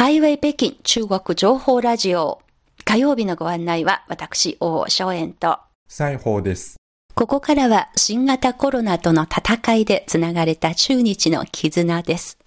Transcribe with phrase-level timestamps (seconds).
[0.00, 2.40] ハイウェイ北京中国情報ラジオ。
[2.86, 5.58] 火曜日のご案内は私、王昭炎と。
[5.88, 6.78] 西宝です。
[7.14, 12.38] ここからは新型コロナとの戦いでつながれた中日の絆です。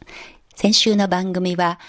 [0.56, 1.80] 先週の番組は、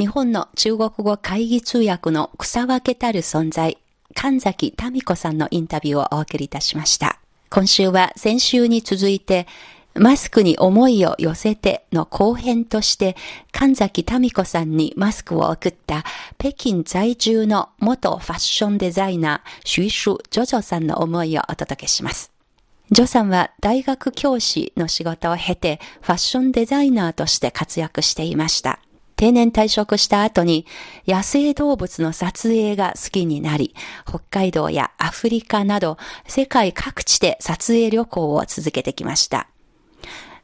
[0.00, 3.78] 日本の中国語会議通訳の草分けたる存在、
[4.14, 7.20] 神崎民子さんのインタビューをお送りいたしました。
[7.50, 9.46] 今週は先週に続いて、
[9.94, 13.16] マスクに思いを寄せての後編として、
[13.52, 16.04] 神崎民子さんにマスクを送った
[16.38, 22.32] 北京在住の元ファッションデザイナー、シュイシュ・ジョジョさんの思いをお届けします。
[22.90, 28.80] ジョさんは大学教師の仕事を経てファッションデザイナーとして活躍していました。
[29.16, 30.66] 定年退職した後に
[31.06, 33.74] 野生動物の撮影が好きになり、
[34.06, 39.48] 北海道やアフリカなど世界各地で撮影旅行を続けてきました。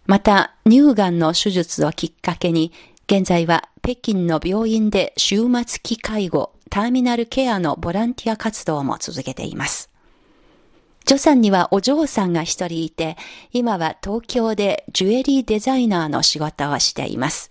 [0.07, 2.73] また、乳がんの手術をきっかけに、
[3.07, 9.91] 現在は北京の病院で終末期介護、ターミナルケアのボランティア活動も続けています。
[11.07, 13.17] ジョさんにはお嬢さんが一人いて、
[13.53, 17.51] 今は東京でジュエリーデザイナーの仕事をしています。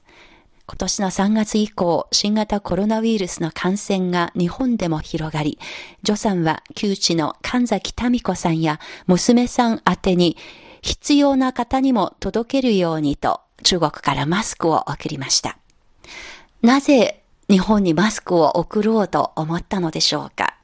[0.66, 5.58] 今年の3月以降、新型コロナウイルスの感染が日本でも広がり、
[6.04, 10.38] ジョさんは旧知の神崎民子さんや娘さん宛てに
[10.82, 15.58] 必要な方にも届けるようにと中国からマスクを送りました。
[16.62, 20.56] なぜ日本にマスクを送ろうと思ったのでしょうか？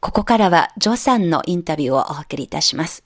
[0.00, 3.04] ここからはジョさんのインタビューをお送りいたします。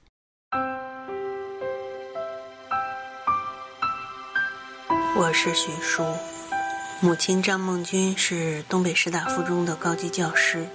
[5.18, 6.04] 我是许淑，
[7.02, 10.66] 母亲张梦君是东北师大附中的高级教师。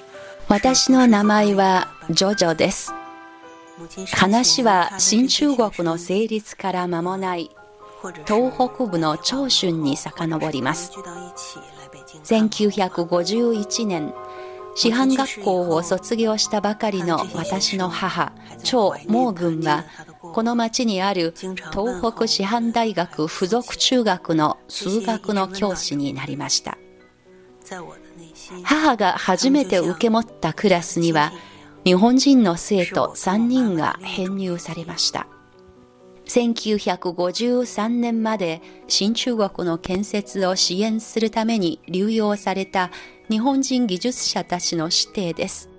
[0.48, 2.94] 私の名前はジョジョです。
[4.14, 7.50] 話は新中国の成立から間もない
[8.26, 10.92] 東北部の長春に遡ります。
[12.24, 14.14] 1951年、
[14.76, 18.34] 師範学校を卒業したばかりの私の母、
[18.64, 19.86] 張毛軍は、
[20.22, 26.78] この町にある東北師範大学附属中学の数学の教師になりました。
[28.64, 31.32] 母が初めて受け持ったクラスには、
[31.84, 35.28] 日本人の生徒3人が編入されました。
[36.26, 42.92] 1953年まで新中国の建設を支援するために流用された
[43.30, 45.70] 日本人技術者たちの指定です。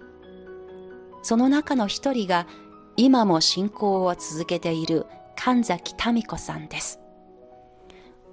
[1.23, 2.49] その中の一人が
[2.97, 6.99] 今も信仰を続けている神崎民子さんです。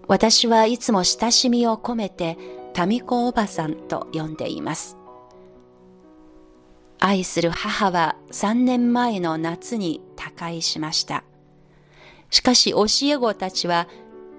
[0.07, 2.35] 私はいつも親しみを込めて
[2.85, 4.98] 民子おばさんと呼んでいます。
[6.99, 11.23] 愛する母は3年前の夏に他界しました。
[12.29, 13.87] しかし教え子たちは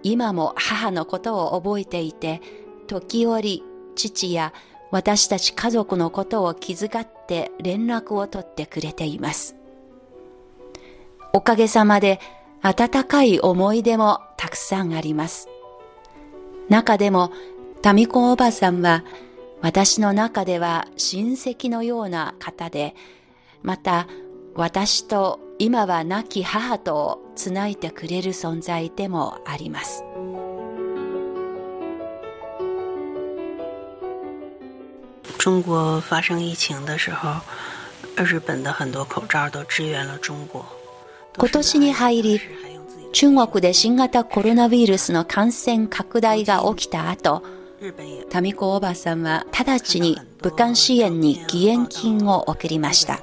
[0.03, 2.41] 今も母のことを覚えていて、
[2.87, 3.65] 時折
[3.97, 4.53] 父や
[4.91, 9.57] 私たち家族のことを気遣って連絡を取ってくれています。
[11.33, 12.21] おかげさまで
[12.63, 15.49] 温かい思い出もたくさんあります。
[16.69, 17.33] 中でも、
[17.95, 19.03] 民子おばさんは
[19.63, 22.95] 私の中では親戚のような方で、
[23.63, 24.07] また
[24.55, 30.03] 私と今は亡き母とをつないでくれる存在でもあります。
[35.39, 37.41] 中国发生疫情的时候，
[38.17, 40.63] 日本的很多口罩都支援了中国。
[41.39, 42.41] 今年に入り
[43.13, 47.43] 中国で新型コロナウイルスの感染拡大が起きた後、
[48.41, 53.21] 民子おばさんは直ちに武漢支援に義援金を送りました。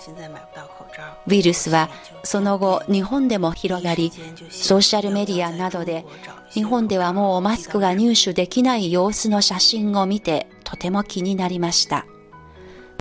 [1.27, 1.89] ウイルスは
[2.23, 4.11] その後日本でも広がり、
[4.49, 6.05] ソーシャルメディアなどで
[6.51, 12.07] 日本ではもうマスクが入手できない様子の写真を見てとても気になりました。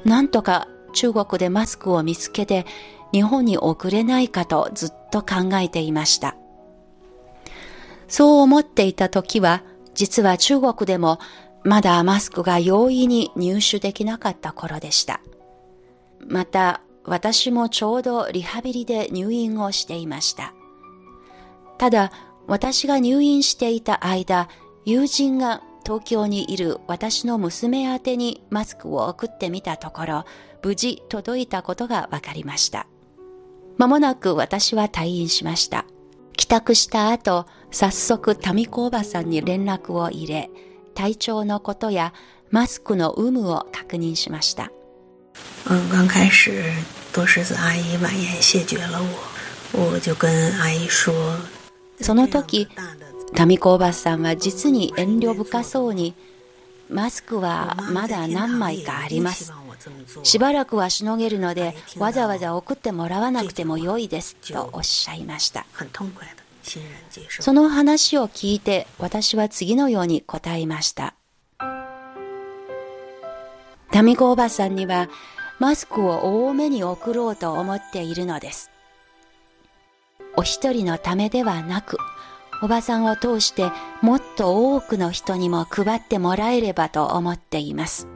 [0.04, 2.66] なんとか中国でマスクを見つけて
[3.12, 6.36] 日本に送れないかとずっと考えていました。
[8.08, 9.62] そう思っていた時は、
[9.94, 11.18] 実は中国でも
[11.66, 15.20] まだマスクが容易に入手できなかった頃でした。
[16.24, 20.54] また、私もちょうどリハビリで入院をしていました。
[21.76, 22.12] ただ、
[22.46, 24.48] 私が入院していた間、
[24.84, 30.24] 友人が東京にいる私の娘宛てにマスクを送ってみたところ、
[30.62, 32.86] 無事届いたことが分かりました。
[33.76, 35.84] まもなく私は退院しました。
[36.36, 40.48] 帰宅した後、早速民子おばさんに連絡を入れ、
[40.96, 42.12] 体調のことや
[42.50, 44.72] マスクの有無を確認しました。
[45.68, 46.50] 嗯，刚开始
[47.12, 49.00] 多狮子阿姨婉言谢绝了
[49.74, 51.12] 我，我就跟阿姨说，
[52.00, 52.68] その時、
[53.46, 56.14] 民子おばさんは実に遠慮深そうに、
[56.88, 59.52] マスクはまだ何枚かあります。
[60.22, 65.66] しばらくはしのげるので、わざわざ送ってもらわなくても良いですとおっしゃいました。
[67.40, 71.14] その話を聞いて私は次のように答えました。
[73.90, 75.08] タミコおばさんには
[75.58, 78.70] マスクを多めに送ろうと思っているのです。
[80.36, 81.96] お一人のためではなく、
[82.62, 83.70] おばさんを通して
[84.02, 88.06] もっと多くの人にも配ってもらえればと思っています。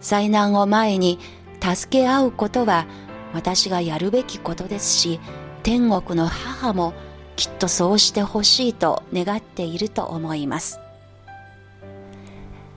[0.00, 1.18] 災難を前に
[1.60, 2.86] 助け合うことは
[3.34, 5.20] 私がやるべきことですし、
[5.62, 6.94] 天国の母も
[7.40, 10.78] きっとそうしてほしいと願っていると思います。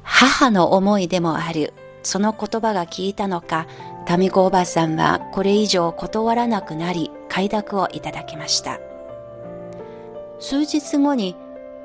[0.04, 3.68] 母の思いでもある、その言葉が聞いたのか、
[4.18, 8.80] 民子おばさんはこれ以上断らなくなり、快諾をいただきました。
[10.39, 11.36] 数日後に、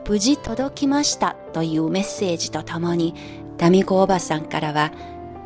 [0.08, 3.12] 無事届きましたというメッセージとともに、
[3.60, 4.92] 民子おばさんからは、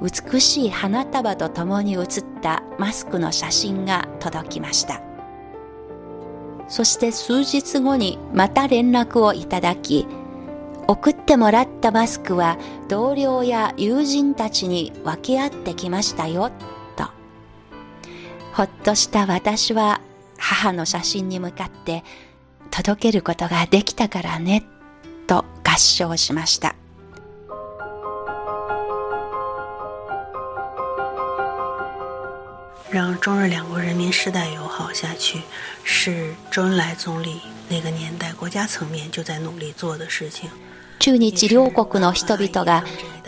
[0.03, 5.12] 美しい花束とともに写ったマスクの写真が届きました。
[6.73, 10.07] そして数日後にまた連絡をいただき、
[10.89, 12.57] 送ってもらったマスクは
[12.89, 16.51] 同僚や友人たちに分け合ってきましたよ、
[16.97, 17.11] と。
[18.55, 20.01] ほっとした私は
[20.39, 22.05] 母の写真に向かって
[22.71, 24.65] 届けることができたからね、
[25.27, 26.75] と合唱しました。
[34.13, 35.41] 世代友好下去，
[35.83, 40.51] 是周恩来总理那个年代国家层面就在努力做的事情。
[40.99, 42.85] 中日両国の人々が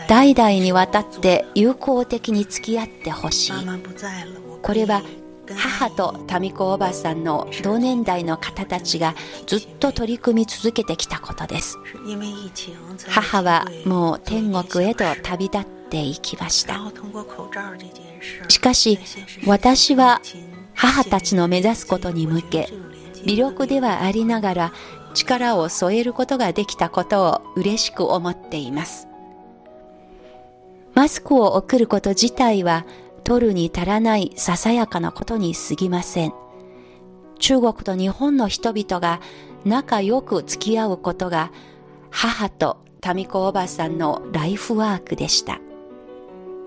[0.07, 3.53] 代々にわたって友好的に付き合ってほしい。
[4.61, 5.01] これは
[5.57, 9.13] 母と民子おばさんの同年代の方たちが
[9.45, 11.77] ずっと取り組み続けてきたことです。
[13.09, 16.79] 母はもう天国へと旅立っていきました。
[18.47, 18.97] しかし
[19.45, 20.19] 私は
[20.75, 22.69] 母たちの目指すことに向け
[23.25, 24.73] 微力ではありながら
[25.13, 29.07] 力を添えることができたことを嬉しく思っています。
[30.93, 32.85] マスクを送ること自体は
[33.23, 36.33] 取るに足らないささやかなことに過ぎません。
[37.39, 39.19] 中国と日本の人々が
[39.65, 41.51] 仲良く付き合うことが
[42.11, 42.77] 母と
[43.13, 45.59] 民子おばさんのライフワークでした。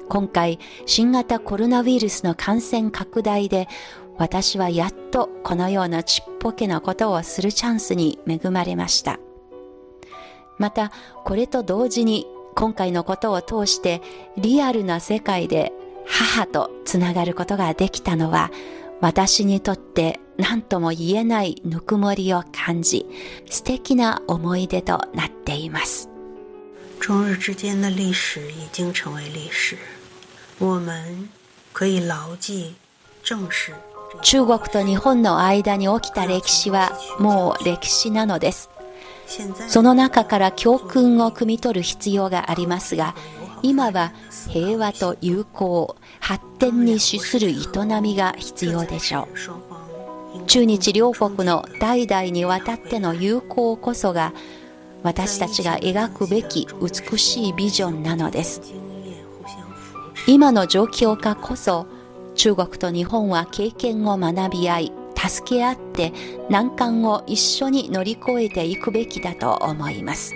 [0.08, 3.68] 今回新型コロナウイルスの感染拡大で
[4.16, 9.20] 私はやっとこのようなちっぽけなことをするチャンスに恵まれました。
[10.58, 10.90] また
[11.24, 12.26] これと同時に
[12.56, 14.02] 今回のことを通して
[14.36, 15.72] リアルな世界で
[16.04, 18.50] 母とつながることができたのは
[19.00, 23.06] 私にとって何とも言えないぬくもりを感じ
[23.48, 26.10] 素敵な思い出となっています。
[27.00, 29.97] 中日之間的歷史已經成為歷史。
[30.60, 31.28] 我們
[31.72, 32.74] 可以牢記
[33.22, 33.72] 正視
[34.22, 38.70] 中国と日本の間に起きた歴史はもう歴史なのです。
[39.68, 43.14] その中から教訓を汲み取る必要がありますが、
[43.62, 44.12] 今は
[44.48, 47.54] 平和と友好、発展に資する営
[48.00, 49.28] みが必要でしょ
[50.34, 50.44] う。
[50.46, 54.32] 中日両国の代々にわたっての友好こそが
[55.02, 58.77] 私たちが描くべき美しいビジョンなのです。
[60.26, 61.86] 今の状況下こそ
[62.34, 66.12] 中国と日本は経験を学び合い、助け合って
[66.48, 70.34] 難関を一緒に乗り越えていくべきだと思います。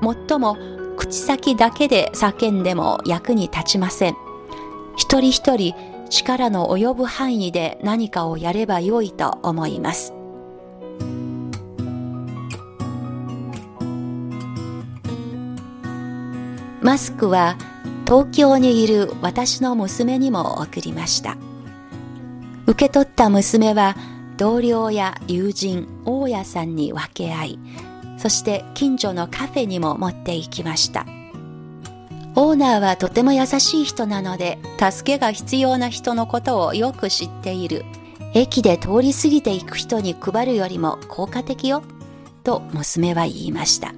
[0.00, 0.56] もっとも
[0.96, 4.16] 口先だけで叫んでも役に立ちません。
[4.96, 5.74] 一人一人
[6.10, 10.12] 力の及ぶ範囲で何かをやればよいと思います。
[16.82, 17.56] マスクは
[18.06, 21.36] 東京にいる私の娘にも送りました。
[22.66, 23.96] 受け取った娘は
[24.36, 27.58] 同僚や友人、大家さんに分け合い、
[28.16, 31.04] そして近所のカフェにも持って行きました。
[32.36, 37.84] オーナーはとても優しい人なので、助けが必要な人のことをよく知っている。
[38.34, 41.82] 駅で通り過ぎていく人に配るよりも効果的よ、
[42.44, 43.94] と娘は言いました。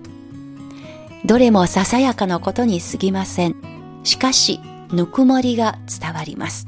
[1.27, 3.78] どれもささやかなことに過ぎません。
[4.05, 4.61] しかし、
[4.93, 6.67] ぬくもりが伝わります。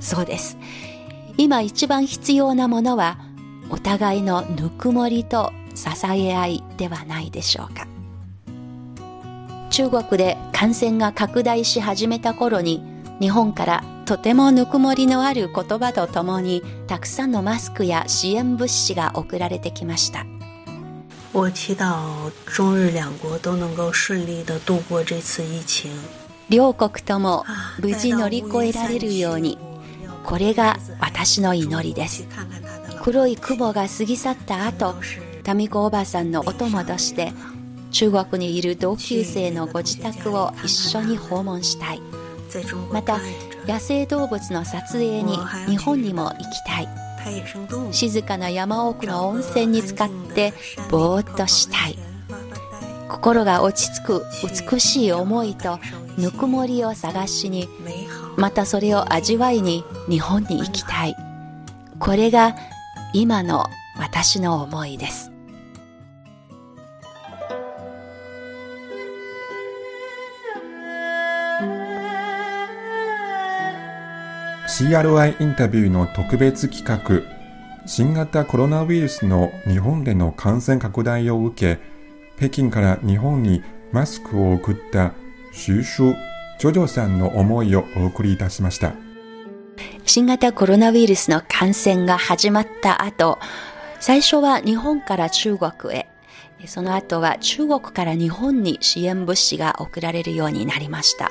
[0.00, 0.56] そうです。
[1.36, 3.18] 今一番必要なものは、
[3.70, 7.86] お互いのぬくもりと支え合いではないでしょうか。
[9.70, 12.82] 中国で感染が拡大し始めた頃に、
[13.20, 20.26] 日本からとてもぬくもりのある言葉とともに、たくさんのマスクや支援物資が送られてきました。
[21.32, 25.90] 我祈祷中日两国都能够顺利的度过这次疫情。
[26.52, 27.44] 両国とも
[27.80, 29.58] 無事乗り越えられるように、
[30.24, 32.26] これが私の祈りです。
[33.02, 34.94] 黒い雲が過ぎ去った後、
[35.54, 37.32] 民子おばさんのお供として、
[37.90, 42.02] 中国にいる同級生のご自宅を一緒に訪問したい。
[42.92, 43.18] また
[43.66, 46.88] 野生動物の撮影に日本にも行きたい
[47.92, 50.52] 静かな山奥の温泉に浸かって
[50.90, 51.98] ぼーっとしたい
[53.08, 54.24] 心が落ち着く
[54.72, 55.78] 美しい思いと
[56.18, 57.68] ぬくもりを探しに。
[58.36, 61.16] またそれを味わいに日本に行きたい
[61.98, 62.56] これが
[63.12, 63.66] 今の
[63.98, 65.30] 私の思いです
[74.66, 77.22] CRI インタビューの特別企画
[77.86, 81.80] 新型コロナウイルスの日本での感染拡大を受け
[82.38, 85.12] 北京から日本にマスクを送った
[85.52, 86.14] 収集。
[86.58, 88.94] ジョジョさんの思いをお送りいたしました。
[90.04, 93.38] 新型コロナウイルスの感染が始まった後、
[94.00, 96.08] 最初は日本から中国へ、
[96.66, 101.30] その後は中国から日本に支援物資が送られるようになりました。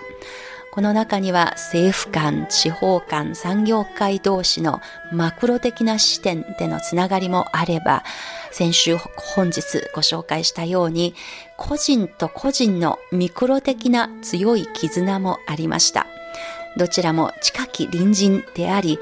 [0.72, 4.80] この中には政府間、地方間、産業界同士の
[5.12, 8.04] マクロ的な視点でのつながりもあれば、
[8.52, 9.62] 先週本日
[9.94, 11.14] ご紹介したように、
[11.58, 16.08] 個人と個人のミクロ的な強い絆もありました。
[16.78, 18.98] どちらも近き隣人であり、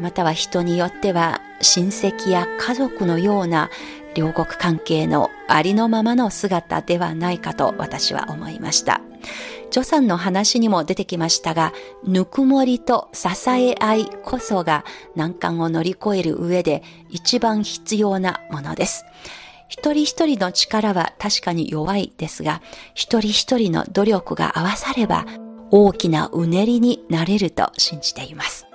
[0.00, 3.70] または人によっては親戚や家族のような
[4.14, 9.00] 両国関係のありのままの姿ではないかと私は思いました。
[9.70, 11.72] ジョさんの話にも出てきましたが、
[12.04, 14.84] ぬくもりと支え合いこそが
[15.14, 19.04] 難関を乗り越える上で一番必要なものです。
[19.68, 22.62] 一人一人の力は確かに弱いですが、
[22.94, 25.26] 一人一人の努力が合わされば
[25.70, 28.66] 大きなうねりになれると信じています。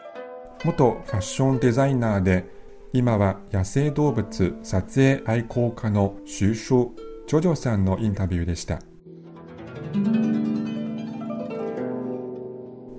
[0.64, 2.46] 元ファッションデザイナーで
[2.94, 6.76] 今は野生動物撮影愛好家の収集
[7.28, 8.80] ジョジョさんのインタビューでした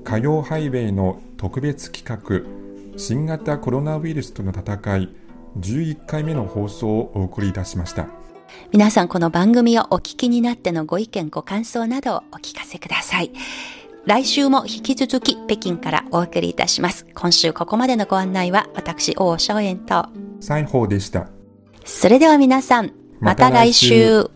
[0.05, 5.09] 火曜ハイウェイの特別企画新型コロナウイルスとの戦い
[5.59, 8.09] 11回目の放送をお送りいたしました
[8.73, 13.31] 皆さんこの番組をお聞きになってのご意見ご感想などをお聞かせください。
[14.07, 17.07] 来週も引き続き北京からお送りいたします。
[17.15, 20.07] 今週ここまでのご案内は私、王正円と。
[20.41, 21.29] 西宝でした
[21.85, 24.34] それでは皆さん、また来週。